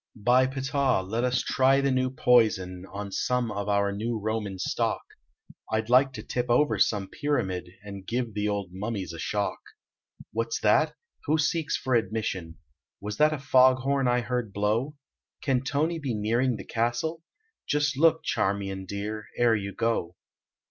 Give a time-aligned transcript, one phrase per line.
[0.15, 1.07] By Ptluih!
[1.07, 5.03] let us try the new poison On some of our new Roman stock.
[5.71, 9.59] I d like to tip over some pyramid And give the old mummies a shock.
[10.33, 10.95] What s that?
[11.25, 12.55] Who seeks for admission?
[12.99, 14.95] Was that a fog horn I heard blow?
[15.43, 17.21] Can Tony be Hearing the castle?
[17.67, 20.15] Just look, Charmion dear, ere you go.